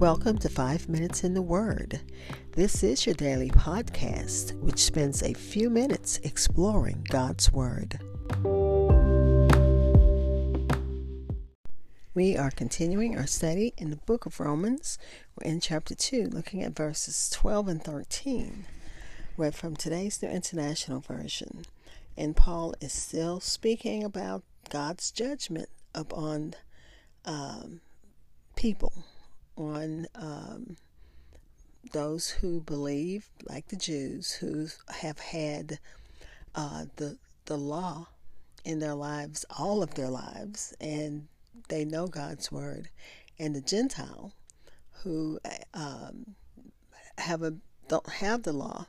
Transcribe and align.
Welcome 0.00 0.36
to 0.40 0.50
Five 0.50 0.90
Minutes 0.90 1.24
in 1.24 1.32
the 1.32 1.40
Word. 1.40 2.00
This 2.52 2.82
is 2.82 3.06
your 3.06 3.14
daily 3.14 3.48
podcast, 3.48 4.52
which 4.60 4.80
spends 4.80 5.22
a 5.22 5.32
few 5.32 5.70
minutes 5.70 6.18
exploring 6.22 7.06
God's 7.08 7.50
Word. 7.50 7.98
We 12.12 12.36
are 12.36 12.50
continuing 12.50 13.16
our 13.16 13.26
study 13.26 13.72
in 13.78 13.88
the 13.88 13.96
book 13.96 14.26
of 14.26 14.38
Romans. 14.38 14.98
We're 15.34 15.50
in 15.50 15.60
chapter 15.60 15.94
2, 15.94 16.24
looking 16.24 16.62
at 16.62 16.76
verses 16.76 17.30
12 17.30 17.68
and 17.68 17.82
13, 17.82 18.66
read 19.38 19.54
from 19.54 19.76
today's 19.76 20.22
New 20.22 20.28
International 20.28 21.00
Version. 21.00 21.64
And 22.18 22.36
Paul 22.36 22.74
is 22.82 22.92
still 22.92 23.40
speaking 23.40 24.04
about 24.04 24.42
God's 24.68 25.10
judgment 25.10 25.70
upon 25.94 26.52
um, 27.24 27.80
people 28.56 28.92
on 29.56 30.06
um, 30.14 30.76
those 31.92 32.28
who 32.28 32.60
believe, 32.60 33.28
like 33.48 33.68
the 33.68 33.76
Jews, 33.76 34.32
who 34.32 34.68
have 34.88 35.18
had 35.18 35.78
uh, 36.54 36.86
the 36.96 37.18
the 37.46 37.56
law 37.56 38.08
in 38.64 38.80
their 38.80 38.94
lives 38.94 39.44
all 39.58 39.82
of 39.82 39.94
their 39.94 40.08
lives, 40.10 40.74
and 40.80 41.28
they 41.68 41.84
know 41.84 42.06
God's 42.06 42.50
word, 42.50 42.88
and 43.38 43.54
the 43.54 43.60
Gentile 43.60 44.32
who 45.02 45.38
um, 45.74 46.34
have 47.18 47.42
a 47.42 47.54
don't 47.88 48.08
have 48.08 48.42
the 48.42 48.52
law, 48.52 48.86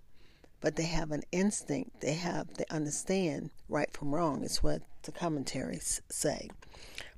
but 0.61 0.75
they 0.75 0.85
have 0.85 1.11
an 1.11 1.23
instinct. 1.31 2.01
They 2.01 2.13
have 2.13 2.55
they 2.55 2.65
understand 2.69 3.51
right 3.69 3.91
from 3.93 4.13
wrong. 4.13 4.43
Is 4.43 4.63
what 4.63 4.81
the 5.03 5.11
commentaries 5.11 6.01
say. 6.09 6.49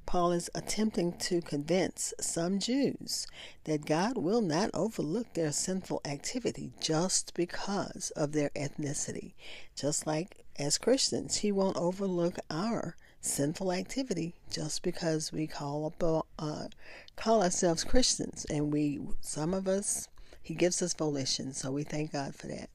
Paul 0.09 0.31
is 0.31 0.49
attempting 0.55 1.13
to 1.20 1.40
convince 1.40 2.16
some 2.20 2.57
Jews 2.57 3.27
that 3.65 3.85
God 3.85 4.18
will 4.18 4.41
not 4.41 4.71
overlook 4.74 5.35
their 5.35 5.51
sinful 5.51 6.01
activity 6.04 6.71
just 6.82 7.35
because 7.35 8.10
of 8.16 8.32
their 8.32 8.49
ethnicity. 8.55 9.34
Just 9.76 10.07
like 10.07 10.46
as 10.57 10.79
Christians, 10.79 11.38
He 11.38 11.51
won't 11.51 11.77
overlook 11.77 12.40
our 12.49 12.96
sinful 13.21 13.71
activity 13.71 14.34
just 14.49 14.82
because 14.82 15.32
we 15.32 15.46
call 15.46 15.85
up, 15.85 16.26
uh, 16.40 16.70
call 17.16 17.44
ourselves 17.44 17.84
Christians, 17.84 18.48
and 18.49 18.73
we 18.73 18.99
some 19.21 19.54
of 19.54 19.68
us 19.68 20.07
He 20.41 20.55
gives 20.55 20.82
us 20.82 20.96
volition, 20.96 21.54
so 21.54 21.71
we 21.71 21.84
thank 21.84 22.13
God 22.13 22.34
for 22.34 22.48
that. 22.48 22.71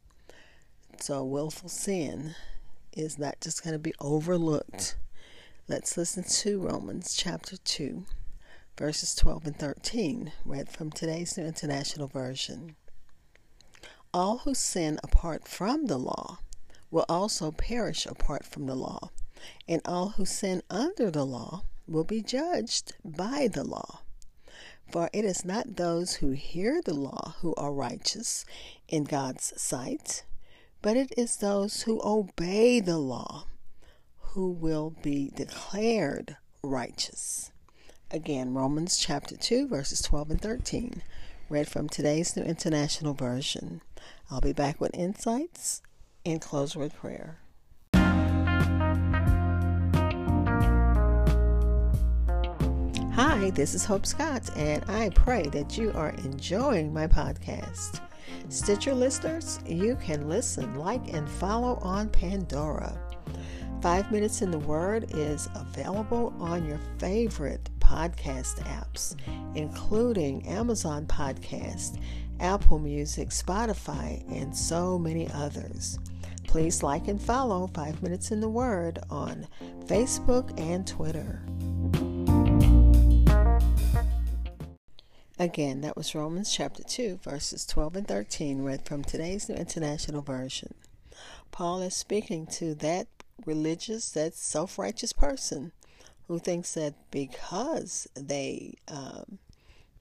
So 1.01 1.25
willful 1.25 1.69
sin 1.69 2.37
is 2.93 3.19
not 3.19 3.41
just 3.41 3.65
going 3.65 3.73
to 3.73 3.81
be 3.81 3.95
overlooked 3.99 4.95
Let's 5.67 5.97
listen 5.97 6.25
to 6.25 6.61
Romans 6.61 7.17
chapter 7.17 7.57
2, 7.57 8.05
verses 8.77 9.15
12 9.15 9.47
and 9.47 9.59
13, 9.59 10.31
read 10.45 10.69
from 10.69 10.91
today's 10.91 11.39
New 11.39 11.47
International 11.47 12.07
Version. 12.07 12.77
All 14.13 14.37
who 14.45 14.53
sin 14.53 15.01
apart 15.03 15.49
from 15.49 15.87
the 15.87 15.97
law 15.97 16.41
will 16.91 17.07
also 17.09 17.51
perish 17.51 18.05
apart 18.05 18.45
from 18.45 18.67
the 18.67 18.75
law, 18.75 19.09
and 19.67 19.81
all 19.87 20.11
who 20.11 20.27
sin 20.27 20.61
under 20.69 21.11
the 21.11 21.25
law 21.25 21.63
will 21.89 22.05
be 22.05 22.21
judged 22.21 22.93
by 23.03 23.49
the 23.51 23.65
law. 23.65 24.01
For 24.93 25.09
it 25.15 25.25
is 25.25 25.47
not 25.47 25.77
those 25.77 26.17
who 26.17 26.33
hear 26.33 26.83
the 26.83 26.93
law 26.93 27.37
who 27.41 27.55
are 27.55 27.73
righteous 27.73 28.45
in 28.87 29.05
God's 29.05 29.59
sight, 29.59 30.25
but 30.83 30.99
it 30.99 31.15
is 31.17 31.39
those 31.39 31.85
who 31.85 32.03
obey 32.05 32.81
the 32.81 32.99
law 32.99 33.47
who 34.35 34.51
will 34.51 34.93
be 35.01 35.31
declared 35.37 36.37
righteous. 36.61 37.53
Again, 38.11 38.53
Romans 38.53 38.99
chapter 38.99 39.37
2, 39.37 39.69
verses 39.69 40.03
12 40.03 40.31
and 40.33 40.41
13, 40.41 41.03
read 41.49 41.69
from 41.69 41.89
today's 41.89 42.37
New 42.37 42.43
International 42.43 43.15
Version. 43.15 43.81
I'll 44.29 44.41
be 44.41 44.53
back 44.53 44.81
with 44.81 44.93
insights 44.93 45.83
and 46.27 46.41
close 46.41 46.75
with 46.75 46.97
prayer. 46.97 47.39
Hi, 53.15 53.51
this 53.55 53.75
is 53.75 53.85
Hope 53.85 54.05
Scott, 54.05 54.51
and 54.57 54.85
I 54.91 55.11
pray 55.11 55.45
that 55.45 55.79
you 55.79 55.93
are 55.93 56.11
enjoying 56.25 56.93
my 56.93 57.07
podcast. 57.07 58.01
Stitcher 58.49 58.95
listeners, 58.95 59.61
you 59.65 59.97
can 60.03 60.29
listen, 60.29 60.75
like, 60.75 61.15
and 61.15 61.31
follow 61.31 61.79
on 61.83 62.09
Pandora. 62.09 62.99
Five 63.85 64.11
Minutes 64.11 64.41
in 64.41 64.51
the 64.51 64.59
Word 64.61 65.11
is 65.11 65.47
available 65.55 66.33
on 66.41 66.67
your 66.67 66.81
favorite 66.97 67.69
podcast 67.81 68.63
apps, 68.63 69.15
including 69.55 70.49
Amazon 70.49 71.05
Podcast, 71.05 72.01
Apple 72.41 72.79
Music, 72.79 73.29
Spotify, 73.29 74.25
and 74.33 74.57
so 74.57 74.99
many 74.99 75.31
others. 75.35 75.99
Please 76.47 76.83
like 76.83 77.09
and 77.09 77.21
follow 77.21 77.67
Five 77.75 78.03
Minutes 78.03 78.31
in 78.31 78.41
the 78.41 78.49
Word 78.49 79.01
on 79.11 79.47
Facebook 79.85 80.59
and 80.59 80.87
Twitter. 80.87 81.43
Again, 85.39 85.83
that 85.83 85.95
was 85.95 86.15
Romans 86.15 86.51
chapter 86.51 86.83
2, 86.83 87.19
verses 87.23 87.67
12 87.67 87.97
and 87.97 88.09
13, 88.09 88.63
read 88.63 88.87
from 88.87 89.05
today's 89.05 89.47
New 89.51 89.57
International 89.57 90.23
Version. 90.23 90.73
Paul 91.51 91.83
is 91.83 91.95
speaking 91.95 92.47
to 92.47 92.75
that 92.77 93.07
religious, 93.47 94.11
that 94.11 94.35
self 94.35 94.79
righteous 94.79 95.13
person 95.13 95.73
who 96.29 96.39
thinks 96.39 96.75
that 96.75 96.95
because 97.11 98.09
they 98.15 98.75
um, 98.89 99.39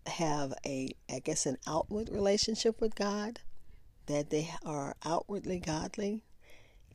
have 0.08 0.54
a, 0.66 0.90
I 1.12 1.20
guess, 1.20 1.46
an 1.46 1.58
outward 1.68 2.10
relationship 2.10 2.80
with 2.80 2.96
God, 2.96 3.40
that 4.08 4.30
they 4.30 4.50
are 4.66 4.96
outwardly 5.06 5.60
godly, 5.60 6.22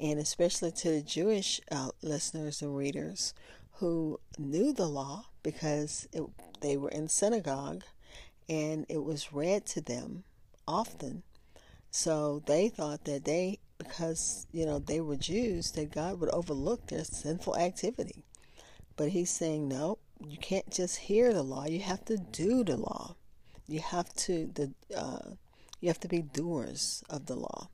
and 0.00 0.19
especially 0.19 0.71
to 0.72 0.91
the 0.91 1.03
Jewish 1.03 1.60
uh, 1.71 1.91
listeners 2.03 2.62
and 2.62 2.76
readers 2.76 3.34
who 3.75 4.19
knew 4.38 4.72
the 4.72 4.88
law 4.88 5.26
because 5.43 6.09
it, 6.12 6.22
they 6.60 6.76
were 6.76 6.91
in 6.91 7.09
synagogue 7.09 7.82
and 8.49 8.87
it 8.88 9.05
was 9.05 9.32
read 9.32 9.66
to 9.66 9.81
them 9.81 10.25
often. 10.66 11.22
So 11.91 12.43
they 12.47 12.69
thought 12.69 13.04
that 13.04 13.25
they 13.25 13.59
because 13.78 14.47
you 14.53 14.66
know 14.66 14.78
they 14.78 15.00
were 15.00 15.16
Jews 15.16 15.71
that 15.72 15.93
God 15.93 16.21
would 16.21 16.31
overlook 16.31 16.87
their 16.87 17.04
sinful 17.04 17.56
activity. 17.56 18.25
But 18.97 19.10
he's 19.10 19.31
saying 19.31 19.69
no, 19.69 19.99
you 20.26 20.37
can't 20.37 20.71
just 20.71 20.97
hear 20.97 21.32
the 21.32 21.43
law. 21.43 21.66
You 21.66 21.81
have 21.81 22.04
to 22.06 22.19
do 22.19 22.65
the 22.65 22.76
law. 22.76 23.15
You 23.66 23.81
have 23.81 24.12
to 24.15 24.50
the 24.54 24.72
uh, 24.97 25.31
you 25.81 25.88
have 25.88 26.00
to 26.00 26.09
be 26.09 26.22
doers 26.22 27.04
of 27.09 27.26
the 27.26 27.37
law, 27.37 27.69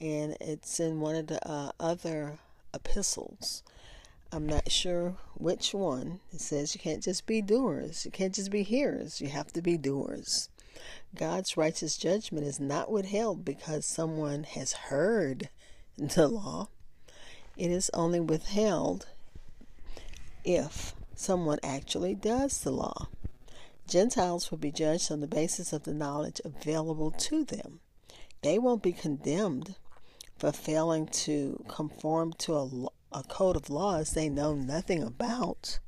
and 0.00 0.36
it's 0.40 0.78
in 0.78 1.00
one 1.00 1.14
of 1.16 1.26
the 1.28 1.46
uh, 1.48 1.72
other 1.80 2.38
epistles. 2.74 3.62
I'm 4.32 4.46
not 4.46 4.70
sure 4.70 5.16
which 5.34 5.74
one. 5.74 6.20
It 6.32 6.40
says 6.40 6.74
you 6.74 6.80
can't 6.80 7.02
just 7.02 7.26
be 7.26 7.42
doers. 7.42 8.04
You 8.04 8.12
can't 8.12 8.34
just 8.34 8.50
be 8.50 8.62
hearers. 8.62 9.20
You 9.20 9.28
have 9.28 9.52
to 9.54 9.62
be 9.62 9.76
doers. 9.76 10.48
God's 11.14 11.56
righteous 11.56 11.96
judgment 11.96 12.46
is 12.46 12.60
not 12.60 12.90
withheld 12.90 13.44
because 13.44 13.84
someone 13.84 14.44
has 14.44 14.72
heard 14.72 15.48
the 15.96 16.28
law. 16.28 16.68
It 17.56 17.70
is 17.70 17.90
only 17.92 18.20
withheld 18.20 19.08
if 20.44 20.94
someone 21.14 21.58
actually 21.62 22.14
does 22.14 22.60
the 22.60 22.70
law. 22.70 23.08
Gentiles 23.86 24.50
will 24.50 24.58
be 24.58 24.70
judged 24.70 25.10
on 25.10 25.20
the 25.20 25.26
basis 25.26 25.72
of 25.72 25.82
the 25.82 25.92
knowledge 25.92 26.40
available 26.44 27.10
to 27.10 27.44
them. 27.44 27.80
They 28.42 28.58
won't 28.58 28.82
be 28.82 28.92
condemned 28.92 29.74
for 30.38 30.52
failing 30.52 31.06
to 31.08 31.62
conform 31.68 32.32
to 32.38 32.54
a, 32.54 32.86
a 33.12 33.22
code 33.24 33.56
of 33.56 33.68
laws 33.68 34.12
they 34.12 34.28
know 34.28 34.54
nothing 34.54 35.02
about. 35.02 35.80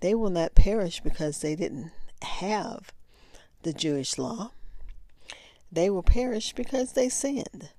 They 0.00 0.14
will 0.14 0.30
not 0.30 0.54
perish 0.54 1.00
because 1.00 1.40
they 1.40 1.54
didn't 1.54 1.92
have 2.22 2.92
the 3.64 3.72
Jewish 3.72 4.16
law. 4.18 4.52
They 5.72 5.90
will 5.90 6.02
perish 6.02 6.52
because 6.52 6.92
they 6.92 7.08
sinned. 7.08 7.70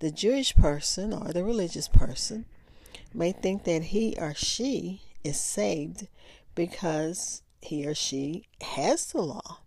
The 0.00 0.10
Jewish 0.10 0.54
person 0.54 1.12
or 1.12 1.32
the 1.32 1.44
religious 1.44 1.88
person 1.88 2.44
may 3.14 3.32
think 3.32 3.64
that 3.64 3.84
he 3.84 4.16
or 4.18 4.34
she 4.34 5.00
is 5.24 5.40
saved 5.40 6.08
because 6.54 7.42
he 7.60 7.86
or 7.86 7.94
she 7.94 8.44
has 8.60 9.06
the 9.06 9.22
law. 9.22 9.60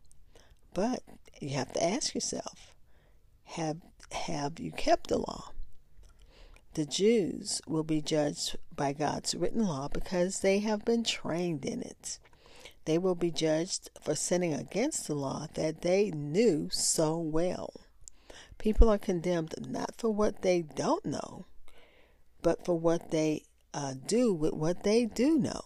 But 0.73 1.01
you 1.39 1.49
have 1.49 1.73
to 1.73 1.83
ask 1.83 2.13
yourself, 2.13 2.73
have 3.45 3.77
have 4.11 4.59
you 4.59 4.71
kept 4.71 5.07
the 5.07 5.17
law? 5.17 5.51
The 6.73 6.85
Jews 6.85 7.61
will 7.65 7.83
be 7.83 8.01
judged 8.01 8.57
by 8.75 8.91
God's 8.93 9.33
written 9.33 9.65
law 9.65 9.87
because 9.87 10.41
they 10.41 10.59
have 10.59 10.83
been 10.83 11.03
trained 11.03 11.65
in 11.65 11.81
it. 11.81 12.19
They 12.85 12.97
will 12.97 13.15
be 13.15 13.31
judged 13.31 13.89
for 14.01 14.15
sinning 14.15 14.53
against 14.53 15.07
the 15.07 15.15
law 15.15 15.47
that 15.55 15.81
they 15.81 16.11
knew 16.11 16.69
so 16.71 17.17
well. 17.17 17.73
People 18.57 18.89
are 18.89 18.97
condemned 18.97 19.53
not 19.67 19.95
for 19.97 20.09
what 20.09 20.41
they 20.41 20.61
don't 20.61 21.05
know, 21.05 21.45
but 22.41 22.63
for 22.63 22.77
what 22.77 23.11
they 23.11 23.43
uh, 23.73 23.95
do 24.05 24.33
with 24.33 24.53
what 24.53 24.83
they 24.83 25.05
do 25.05 25.37
know. 25.37 25.61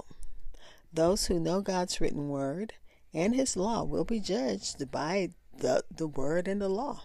Those 0.92 1.27
who 1.27 1.39
know 1.39 1.62
God's 1.62 2.01
written 2.01 2.30
word 2.30 2.74
and 3.13 3.36
His 3.36 3.56
law 3.56 3.83
will 3.83 4.06
be 4.06 4.19
judged 4.19 4.89
by 4.92 5.30
the, 5.57 5.83
the 5.95 6.07
word 6.07 6.48
and 6.48 6.62
the 6.62 6.69
law. 6.69 7.04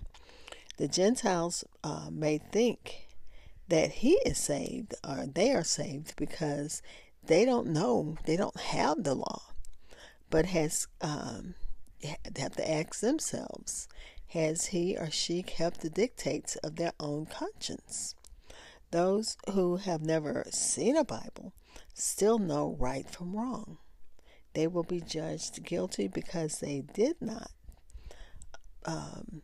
The 0.76 0.88
Gentiles 0.88 1.64
uh, 1.82 2.08
may 2.10 2.38
think 2.38 3.08
that 3.68 3.90
he 3.90 4.12
is 4.26 4.38
saved 4.38 4.94
or 5.06 5.26
they 5.26 5.52
are 5.52 5.64
saved 5.64 6.14
because 6.16 6.82
they 7.24 7.44
don't 7.44 7.68
know, 7.68 8.16
they 8.26 8.36
don't 8.36 8.58
have 8.58 9.04
the 9.04 9.14
law, 9.14 9.53
but 10.30 10.46
has 10.46 10.86
um, 11.00 11.54
have 12.36 12.56
to 12.56 12.70
ask 12.70 13.00
themselves, 13.00 13.88
has 14.28 14.66
he 14.66 14.96
or 14.96 15.10
she 15.10 15.42
kept 15.42 15.80
the 15.80 15.90
dictates 15.90 16.56
of 16.56 16.76
their 16.76 16.92
own 16.98 17.26
conscience? 17.26 18.14
Those 18.90 19.36
who 19.52 19.76
have 19.76 20.02
never 20.02 20.44
seen 20.50 20.96
a 20.96 21.04
Bible 21.04 21.52
still 21.94 22.38
know 22.38 22.76
right 22.78 23.08
from 23.08 23.34
wrong. 23.34 23.78
They 24.54 24.66
will 24.66 24.84
be 24.84 25.00
judged 25.00 25.64
guilty 25.64 26.06
because 26.08 26.60
they 26.60 26.82
did 26.94 27.16
not 27.20 27.50
um, 28.84 29.42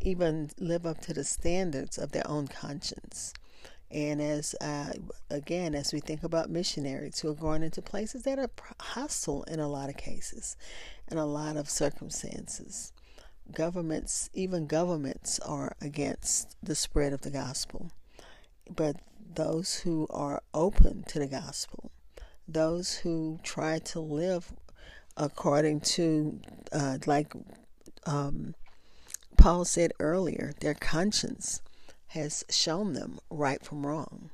even 0.00 0.50
live 0.58 0.84
up 0.84 1.00
to 1.02 1.14
the 1.14 1.24
standards 1.24 1.96
of 1.96 2.12
their 2.12 2.26
own 2.28 2.48
conscience. 2.48 3.32
And 3.92 4.22
as 4.22 4.54
uh, 4.60 4.92
again, 5.30 5.74
as 5.74 5.92
we 5.92 6.00
think 6.00 6.22
about 6.22 6.48
missionaries 6.48 7.20
who 7.20 7.30
are 7.30 7.34
going 7.34 7.62
into 7.62 7.82
places 7.82 8.22
that 8.22 8.38
are 8.38 8.48
hostile 8.80 9.42
in 9.44 9.60
a 9.60 9.68
lot 9.68 9.90
of 9.90 9.98
cases, 9.98 10.56
in 11.10 11.18
a 11.18 11.26
lot 11.26 11.56
of 11.56 11.68
circumstances, 11.68 12.92
governments, 13.52 14.30
even 14.32 14.66
governments, 14.66 15.38
are 15.40 15.76
against 15.82 16.56
the 16.62 16.74
spread 16.74 17.12
of 17.12 17.20
the 17.20 17.30
gospel. 17.30 17.90
But 18.74 18.96
those 19.34 19.80
who 19.80 20.06
are 20.08 20.42
open 20.54 21.04
to 21.08 21.18
the 21.18 21.26
gospel, 21.26 21.90
those 22.48 22.94
who 22.94 23.40
try 23.42 23.78
to 23.78 24.00
live 24.00 24.54
according 25.18 25.80
to, 25.80 26.40
uh, 26.72 26.96
like 27.06 27.34
um, 28.06 28.54
Paul 29.36 29.66
said 29.66 29.92
earlier, 30.00 30.52
their 30.60 30.74
conscience 30.74 31.60
has 32.12 32.44
shown 32.50 32.92
them 32.92 33.18
right 33.30 33.64
from 33.64 33.86
wrong. 33.86 34.30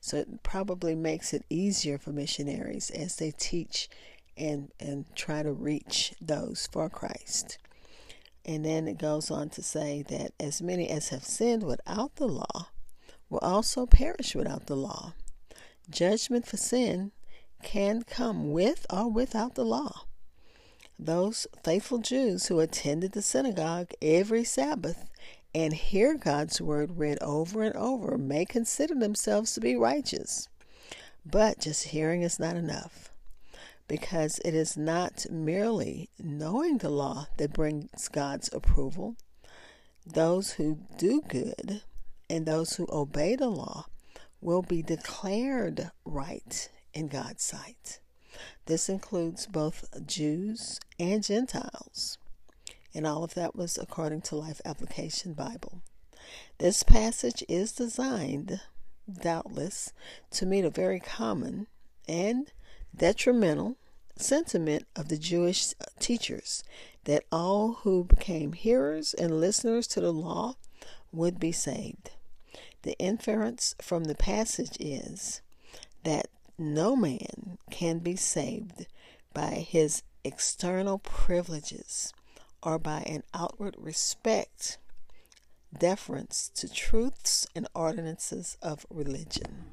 So 0.00 0.16
it 0.18 0.42
probably 0.42 0.94
makes 0.94 1.32
it 1.32 1.44
easier 1.48 1.98
for 1.98 2.10
missionaries 2.10 2.90
as 2.90 3.16
they 3.16 3.30
teach 3.30 3.88
and, 4.36 4.70
and 4.78 5.04
try 5.14 5.42
to 5.42 5.52
reach 5.52 6.14
those 6.20 6.68
for 6.70 6.88
Christ. 6.88 7.58
And 8.44 8.64
then 8.64 8.86
it 8.86 8.98
goes 8.98 9.30
on 9.30 9.50
to 9.50 9.62
say 9.62 10.04
that 10.08 10.32
as 10.38 10.62
many 10.62 10.88
as 10.88 11.08
have 11.08 11.24
sinned 11.24 11.62
without 11.62 12.16
the 12.16 12.28
law 12.28 12.68
will 13.28 13.38
also 13.38 13.86
perish 13.86 14.34
without 14.34 14.66
the 14.66 14.76
law. 14.76 15.14
Judgment 15.88 16.46
for 16.46 16.56
sin 16.56 17.12
can 17.62 18.02
come 18.02 18.52
with 18.52 18.84
or 18.90 19.08
without 19.08 19.54
the 19.54 19.64
law. 19.64 20.02
Those 20.98 21.46
faithful 21.62 21.98
Jews 21.98 22.46
who 22.46 22.58
attended 22.58 23.12
the 23.12 23.22
synagogue 23.22 23.92
every 24.00 24.44
Sabbath 24.44 25.08
and 25.56 25.72
hear 25.72 26.18
God's 26.18 26.60
word 26.60 26.98
read 26.98 27.16
over 27.22 27.62
and 27.62 27.74
over 27.76 28.18
may 28.18 28.44
consider 28.44 28.94
themselves 28.94 29.54
to 29.54 29.60
be 29.60 29.74
righteous. 29.74 30.50
But 31.24 31.60
just 31.60 31.84
hearing 31.84 32.20
is 32.20 32.38
not 32.38 32.56
enough 32.56 33.10
because 33.88 34.38
it 34.44 34.54
is 34.54 34.76
not 34.76 35.24
merely 35.30 36.10
knowing 36.22 36.76
the 36.76 36.90
law 36.90 37.28
that 37.38 37.54
brings 37.54 38.08
God's 38.08 38.52
approval. 38.52 39.16
Those 40.06 40.52
who 40.52 40.80
do 40.98 41.22
good 41.26 41.80
and 42.28 42.44
those 42.44 42.74
who 42.74 42.86
obey 42.92 43.34
the 43.34 43.48
law 43.48 43.86
will 44.42 44.60
be 44.60 44.82
declared 44.82 45.90
right 46.04 46.68
in 46.92 47.08
God's 47.08 47.42
sight. 47.42 47.98
This 48.66 48.90
includes 48.90 49.46
both 49.46 49.86
Jews 50.06 50.78
and 50.98 51.24
Gentiles 51.24 52.18
and 52.94 53.06
all 53.06 53.24
of 53.24 53.34
that 53.34 53.54
was 53.54 53.78
according 53.78 54.22
to 54.22 54.36
Life 54.36 54.60
Application 54.64 55.32
Bible. 55.32 55.82
This 56.58 56.82
passage 56.82 57.44
is 57.48 57.72
designed, 57.72 58.60
doubtless, 59.10 59.92
to 60.32 60.46
meet 60.46 60.64
a 60.64 60.70
very 60.70 61.00
common 61.00 61.66
and 62.08 62.52
detrimental 62.96 63.76
sentiment 64.16 64.86
of 64.96 65.08
the 65.08 65.18
Jewish 65.18 65.74
uh, 65.80 65.84
teachers 65.98 66.64
that 67.04 67.24
all 67.30 67.74
who 67.82 68.04
became 68.04 68.52
hearers 68.52 69.14
and 69.14 69.40
listeners 69.40 69.86
to 69.88 70.00
the 70.00 70.12
law 70.12 70.54
would 71.12 71.38
be 71.38 71.52
saved. 71.52 72.10
The 72.82 72.98
inference 72.98 73.74
from 73.80 74.04
the 74.04 74.14
passage 74.14 74.76
is 74.80 75.42
that 76.04 76.28
no 76.58 76.96
man 76.96 77.58
can 77.70 77.98
be 77.98 78.16
saved 78.16 78.86
by 79.34 79.66
his 79.68 80.02
external 80.24 80.98
privileges 80.98 82.12
or 82.66 82.80
by 82.80 82.98
an 83.06 83.22
outward 83.32 83.76
respect, 83.78 84.76
deference 85.78 86.50
to 86.52 86.68
truths 86.68 87.46
and 87.54 87.68
ordinances 87.76 88.58
of 88.60 88.84
religion. 88.90 89.64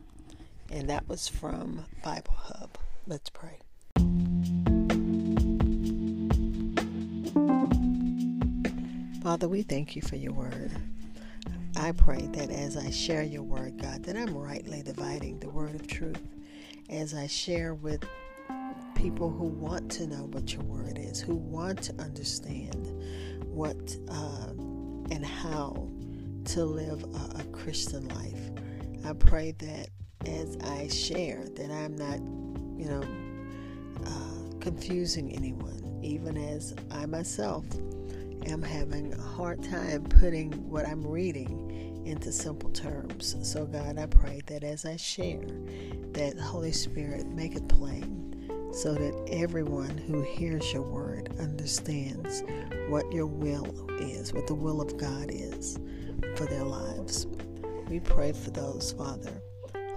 And 0.70 0.88
that 0.92 1.10
was 1.10 1.28
from 1.28 1.86
Bible 2.04 2.36
Hub. 2.36 2.78
Let's 3.08 3.32
pray. 3.32 3.58
Father, 9.24 9.48
we 9.50 9.64
thank 9.64 9.96
you 9.96 10.04
for 10.04 10.16
your 10.16 10.34
word. 10.34 10.72
I 11.76 11.94
pray 11.94 12.28
that 12.34 12.52
as 12.52 12.78
I 12.78 12.92
share 12.92 13.24
your 13.24 13.42
word, 13.42 13.82
God, 13.82 14.04
that 14.04 14.16
I'm 14.16 14.38
rightly 14.38 14.84
dividing 14.84 15.40
the 15.40 15.50
word 15.50 15.74
of 15.74 15.88
truth 15.88 16.22
as 16.92 17.16
I 17.16 17.26
share 17.26 17.74
with 17.74 18.06
people 18.96 19.30
who 19.30 19.46
want 19.46 19.92
to 19.92 20.08
know 20.08 20.26
what 20.32 20.54
your 20.54 20.64
word 20.64 20.98
is, 20.98 21.20
who 21.20 21.36
want 21.36 21.82
to 21.84 21.94
understand 22.02 22.88
what 23.46 23.98
uh, 24.10 24.48
and 25.12 25.26
how 25.26 25.90
to 26.46 26.64
live 26.64 27.04
a, 27.04 27.40
a 27.40 27.44
Christian 27.52 28.08
life. 28.10 28.52
I 29.06 29.14
pray 29.14 29.52
that 29.60 29.90
as 30.26 30.58
I 30.64 30.88
share, 30.88 31.44
that 31.56 31.70
I'm 31.70 31.96
not, 31.98 32.20
you 32.78 32.90
know, 32.90 33.04
uh, 34.06 34.60
confusing 34.60 35.34
anyone, 35.34 36.00
even 36.02 36.38
as 36.38 36.74
I 36.92 37.06
myself 37.06 37.66
am 38.46 38.62
having 38.62 39.14
a 39.14 39.22
hard 39.22 39.64
time 39.64 40.04
putting 40.04 40.52
what 40.70 40.88
I'm 40.88 41.06
reading 41.06 42.04
into 42.06 42.32
simple 42.32 42.70
terms. 42.70 43.36
So, 43.42 43.66
God, 43.66 43.98
I 43.98 44.06
pray 44.06 44.42
that 44.48 44.64
as 44.64 44.86
I 44.86 44.96
share, 44.98 45.46
that 46.14 46.38
Holy 46.40 46.72
Spirit 46.72 47.28
make 47.28 47.56
it 47.56 47.68
plain 47.68 48.33
so 48.74 48.94
that 48.94 49.30
everyone 49.32 49.98
who 49.98 50.22
hears 50.22 50.74
your 50.74 50.82
word 50.82 51.30
understands 51.40 52.44
what 52.90 53.10
your 53.12 53.28
will 53.28 53.88
is, 54.00 54.34
what 54.34 54.48
the 54.48 54.56
will 54.56 54.82
of 54.82 54.98
God 54.98 55.30
is 55.30 55.78
for 56.36 56.46
their 56.46 56.64
lives. 56.64 57.28
We 57.88 58.00
pray 58.00 58.34
for 58.34 58.50
those, 58.50 58.92
Father, 58.92 59.42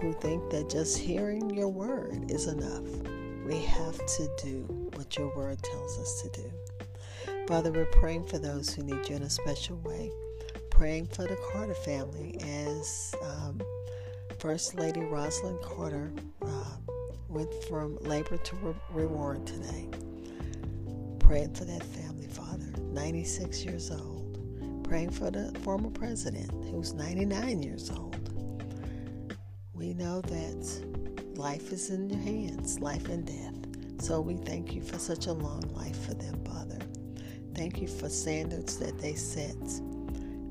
who 0.00 0.12
think 0.12 0.50
that 0.50 0.68
just 0.68 0.98
hearing 0.98 1.48
your 1.50 1.68
word 1.68 2.30
is 2.30 2.46
enough. 2.46 2.86
We 3.46 3.60
have 3.62 3.96
to 3.96 4.28
do 4.42 4.90
what 4.94 5.16
your 5.16 5.34
word 5.34 5.62
tells 5.62 5.98
us 5.98 6.22
to 6.22 6.42
do. 6.42 6.52
Father, 7.46 7.72
we're 7.72 7.86
praying 7.86 8.26
for 8.26 8.38
those 8.38 8.74
who 8.74 8.82
need 8.82 9.08
you 9.08 9.16
in 9.16 9.22
a 9.22 9.30
special 9.30 9.76
way. 9.78 10.10
Praying 10.70 11.06
for 11.06 11.22
the 11.22 11.38
Carter 11.50 11.74
family 11.74 12.38
as 12.42 13.14
um, 13.22 13.60
First 14.38 14.74
Lady 14.74 15.00
Rosalynn 15.00 15.62
Carter 15.62 16.12
uh, 16.42 16.65
went 17.36 17.52
from 17.64 17.98
labor 18.00 18.38
to 18.38 18.56
re- 18.56 18.74
reward 18.92 19.46
today. 19.46 19.86
Praying 21.18 21.52
for 21.52 21.66
that 21.66 21.82
family, 21.82 22.26
Father, 22.28 22.64
96 22.80 23.62
years 23.62 23.90
old. 23.90 24.82
Praying 24.84 25.10
for 25.10 25.30
the 25.30 25.52
former 25.60 25.90
president, 25.90 26.50
who's 26.70 26.94
99 26.94 27.62
years 27.62 27.90
old. 27.90 28.16
We 29.74 29.92
know 29.92 30.22
that 30.22 31.36
life 31.36 31.72
is 31.72 31.90
in 31.90 32.08
your 32.08 32.20
hands, 32.20 32.80
life 32.80 33.06
and 33.10 33.26
death. 33.26 34.02
So 34.02 34.18
we 34.18 34.36
thank 34.38 34.72
you 34.74 34.80
for 34.80 34.98
such 34.98 35.26
a 35.26 35.32
long 35.34 35.60
life 35.74 36.06
for 36.06 36.14
them, 36.14 36.42
Father. 36.46 36.78
Thank 37.54 37.82
you 37.82 37.88
for 37.88 38.08
standards 38.08 38.78
that 38.78 38.98
they 38.98 39.12
set 39.14 39.60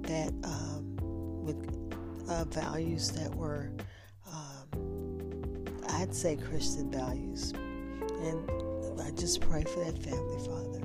that 0.04 0.34
um, 0.44 0.96
with 1.44 1.68
uh, 2.30 2.46
values 2.46 3.10
that 3.14 3.34
were 3.34 3.72
I'd 6.06 6.14
say 6.14 6.36
Christian 6.36 6.92
values. 6.92 7.52
And 8.22 9.02
I 9.02 9.10
just 9.18 9.42
pray 9.42 9.64
for 9.64 9.84
that 9.86 9.98
family, 9.98 10.38
Father. 10.46 10.80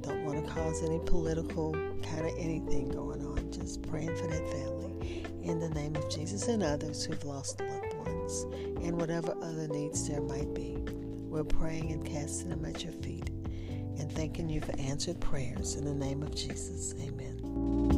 Don't 0.00 0.24
want 0.24 0.46
to 0.46 0.52
cause 0.52 0.80
any 0.84 1.00
political 1.00 1.72
kind 2.04 2.24
of 2.24 2.32
anything 2.38 2.88
going 2.88 3.26
on. 3.26 3.50
Just 3.50 3.82
praying 3.82 4.14
for 4.14 4.28
that 4.28 4.48
family 4.48 5.24
in 5.42 5.58
the 5.58 5.68
name 5.70 5.96
of 5.96 6.08
Jesus 6.08 6.46
and 6.46 6.62
others 6.62 7.04
who've 7.04 7.24
lost 7.24 7.60
loved 7.60 7.94
ones 7.94 8.46
and 8.84 9.00
whatever 9.00 9.36
other 9.42 9.66
needs 9.66 10.08
there 10.08 10.22
might 10.22 10.54
be. 10.54 10.76
We're 10.86 11.42
praying 11.42 11.90
and 11.90 12.06
casting 12.06 12.50
them 12.50 12.64
at 12.64 12.84
your 12.84 12.92
feet 12.92 13.30
and 13.98 14.12
thanking 14.12 14.48
you 14.48 14.60
for 14.60 14.78
answered 14.78 15.18
prayers 15.18 15.74
in 15.74 15.84
the 15.84 15.94
name 15.94 16.22
of 16.22 16.32
Jesus. 16.32 16.94
Amen. 17.00 17.97